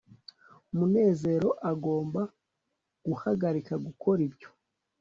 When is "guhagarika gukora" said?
3.07-4.19